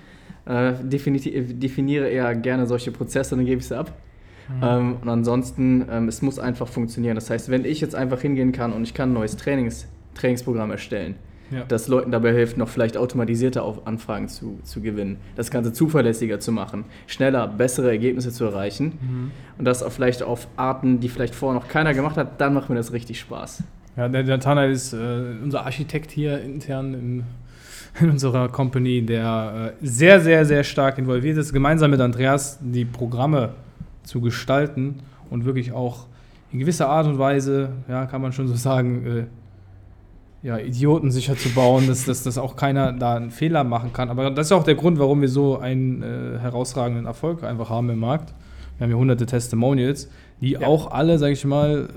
äh, 0.46 0.74
definiere 0.84 2.08
eher 2.08 2.34
gerne 2.34 2.66
solche 2.66 2.92
Prozesse, 2.92 3.36
dann 3.36 3.46
gebe 3.46 3.60
ich 3.62 3.68
sie 3.68 3.78
ab. 3.78 3.94
Mhm. 4.50 4.64
Ähm, 4.64 4.98
und 5.02 5.10
ansonsten, 5.10 5.86
ähm, 5.92 6.08
es 6.08 6.24
muss 6.24 6.40
einfach 6.40 6.68
funktionieren. 6.68 7.14
Das 7.14 7.30
heißt, 7.30 7.50
wenn 7.50 7.66
ich 7.66 7.82
jetzt 7.82 7.94
einfach 7.94 8.20
hingehen 8.20 8.52
kann 8.52 8.74
und 8.74 8.82
ich 8.82 8.96
kann 8.96 9.12
ein 9.12 9.14
neues 9.14 9.38
Trainings, 9.38 9.88
Trainingsprogramm 10.16 10.72
erstellen, 10.72 11.16
ja. 11.52 11.64
das 11.68 11.88
Leuten 11.88 12.12
dabei 12.12 12.34
hilft, 12.34 12.58
noch 12.58 12.70
vielleicht 12.70 12.98
automatisierte 12.98 13.64
Anfragen 13.86 14.28
zu, 14.28 14.60
zu 14.64 14.82
gewinnen, 14.82 15.18
das 15.36 15.52
Ganze 15.52 15.74
zuverlässiger 15.74 16.40
zu 16.40 16.52
machen, 16.52 16.86
schneller, 17.08 17.48
bessere 17.48 17.90
Ergebnisse 17.90 18.32
zu 18.32 18.46
erreichen 18.46 18.98
mhm. 19.02 19.32
und 19.58 19.66
das 19.66 19.84
auch 19.84 19.92
vielleicht 19.92 20.24
auf 20.24 20.48
Arten, 20.56 21.00
die 21.00 21.10
vielleicht 21.10 21.36
vorher 21.36 21.60
noch 21.60 21.68
keiner 21.68 21.94
gemacht 21.94 22.18
hat, 22.18 22.40
dann 22.42 22.54
macht 22.54 22.70
mir 22.70 22.76
das 22.76 22.94
richtig 22.94 23.20
Spaß. 23.20 23.64
Ja, 23.98 24.08
der, 24.08 24.40
Tana 24.40 24.66
ist 24.66 24.94
äh, 24.94 24.98
unser 25.44 25.66
Architekt 25.66 26.12
hier 26.12 26.42
intern 26.42 26.94
in, 26.94 27.24
in 28.00 28.12
unserer 28.12 28.48
Company, 28.50 29.02
der 29.06 29.74
äh, 29.82 29.86
sehr, 29.86 30.22
sehr, 30.22 30.46
sehr 30.46 30.64
stark 30.64 30.98
involviert 30.98 31.38
ist, 31.38 31.52
gemeinsam 31.52 31.92
mit 31.92 32.00
Andreas 32.00 32.60
die 32.62 32.86
Programme 32.86 33.54
zu 34.04 34.22
gestalten 34.22 35.02
und 35.30 35.46
wirklich 35.46 35.72
auch 35.72 36.08
in 36.52 36.60
gewisser 36.60 36.90
Art 36.90 37.06
und 37.06 37.20
Weise, 37.20 37.70
ja, 37.88 38.06
kann 38.06 38.22
man 38.22 38.32
schon 38.32 38.48
so 38.48 38.56
sagen, 38.56 39.06
äh, 39.06 39.24
ja, 40.42 40.58
Idioten 40.58 41.12
sicher 41.12 41.36
zu 41.36 41.50
bauen, 41.50 41.88
dass, 41.88 42.06
dass, 42.06 42.24
dass 42.24 42.38
auch 42.38 42.56
keiner 42.56 42.94
da 42.94 43.16
einen 43.16 43.32
Fehler 43.32 43.64
machen 43.64 43.92
kann. 43.92 44.10
Aber 44.10 44.32
das 44.32 44.48
ist 44.48 44.52
auch 44.52 44.64
der 44.64 44.76
Grund, 44.76 45.00
warum 45.00 45.22
wir 45.22 45.28
so 45.28 45.58
einen 45.58 46.02
äh, 46.02 46.40
herausragenden 46.40 47.06
Erfolg 47.06 47.44
einfach 47.44 47.70
haben 47.70 47.90
im 47.90 48.00
Markt. 48.00 48.34
Wir 48.78 48.86
haben 48.86 48.92
ja 48.92 48.98
hunderte 48.98 49.26
Testimonials, 49.26 50.10
die 50.40 50.52
ja. 50.52 50.62
auch 50.62 50.92
alle, 50.92 51.18
sage 51.18 51.34
ich 51.34 51.44
mal, 51.44 51.90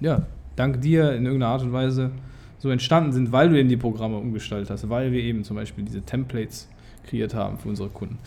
äh, 0.00 0.04
ja, 0.04 0.22
dank 0.56 0.80
dir 0.80 1.12
in 1.12 1.24
irgendeiner 1.26 1.52
Art 1.52 1.62
und 1.62 1.72
Weise 1.72 2.10
so 2.58 2.70
entstanden 2.70 3.12
sind, 3.12 3.32
weil 3.32 3.48
du 3.48 3.58
eben 3.58 3.68
die 3.68 3.76
Programme 3.76 4.16
umgestaltet 4.16 4.70
hast, 4.70 4.88
weil 4.90 5.12
wir 5.12 5.22
eben 5.22 5.44
zum 5.44 5.56
Beispiel 5.56 5.84
diese 5.84 6.02
Templates 6.02 6.68
kreiert 7.06 7.34
haben 7.34 7.58
für 7.58 7.68
unsere 7.68 7.88
Kunden. 7.88 8.18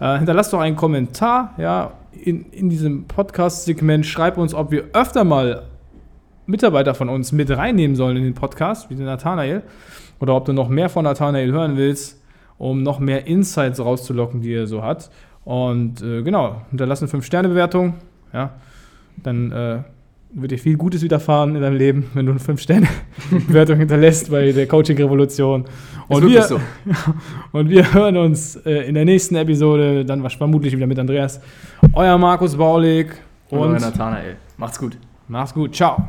äh, 0.00 0.16
hinterlass 0.16 0.48
doch 0.50 0.60
einen 0.60 0.76
Kommentar 0.76 1.52
ja, 1.58 1.92
in, 2.12 2.46
in 2.52 2.70
diesem 2.70 3.04
Podcast-Segment. 3.04 4.06
Schreib 4.06 4.38
uns, 4.38 4.54
ob 4.54 4.70
wir 4.70 4.84
öfter 4.94 5.24
mal 5.24 5.64
Mitarbeiter 6.46 6.94
von 6.94 7.08
uns 7.08 7.32
mit 7.32 7.50
reinnehmen 7.50 7.96
sollen 7.96 8.16
in 8.16 8.24
den 8.24 8.34
Podcast, 8.34 8.90
wie 8.90 8.94
den 8.94 9.06
Nathanael. 9.06 9.62
Oder 10.20 10.34
ob 10.34 10.44
du 10.44 10.52
noch 10.52 10.68
mehr 10.68 10.88
von 10.88 11.04
Nathanael 11.04 11.52
hören 11.52 11.76
willst, 11.76 12.22
um 12.58 12.82
noch 12.82 12.98
mehr 12.98 13.26
Insights 13.26 13.80
rauszulocken, 13.80 14.40
die 14.40 14.54
er 14.54 14.66
so 14.66 14.82
hat. 14.82 15.10
Und 15.44 16.02
äh, 16.02 16.22
genau, 16.22 16.62
hinterlass 16.70 17.02
eine 17.02 17.10
5-Sterne-Bewertung. 17.10 17.94
Ja, 18.32 18.54
dann 19.22 19.52
äh, 19.52 19.78
wird 20.34 20.50
dir 20.50 20.58
viel 20.58 20.76
Gutes 20.76 21.02
widerfahren 21.02 21.54
in 21.54 21.62
deinem 21.62 21.76
Leben, 21.76 22.10
wenn 22.14 22.26
du 22.26 22.32
eine 22.32 22.40
5-Sterne-Bewertung 22.40 23.76
hinterlässt 23.78 24.30
bei 24.30 24.52
der 24.52 24.66
Coaching-Revolution. 24.66 25.64
Und, 26.08 26.26
wir, 26.26 26.42
so. 26.42 26.60
und 27.52 27.68
wir 27.68 27.92
hören 27.92 28.16
uns 28.16 28.56
äh, 28.56 28.88
in 28.88 28.94
der 28.94 29.04
nächsten 29.04 29.36
Episode, 29.36 30.04
dann 30.04 30.28
vermutlich 30.30 30.74
wieder 30.76 30.86
mit 30.86 30.98
Andreas. 30.98 31.40
Euer 31.92 32.18
Markus 32.18 32.56
Baulig 32.56 33.12
und, 33.50 33.58
und 33.58 33.68
euer 33.68 33.80
Nathanael. 33.80 34.36
Macht's 34.56 34.78
gut. 34.78 34.98
Macht's 35.28 35.54
gut. 35.54 35.74
Ciao. 35.74 36.08